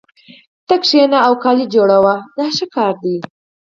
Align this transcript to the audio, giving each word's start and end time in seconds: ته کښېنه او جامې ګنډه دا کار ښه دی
ته 0.67 0.75
کښېنه 0.83 1.19
او 1.27 1.33
جامې 1.43 1.65
ګنډه 1.73 2.13
دا 2.37 2.47
کار 2.75 2.91
ښه 2.93 2.99
دی 3.01 3.17